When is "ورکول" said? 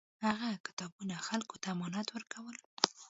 2.11-2.57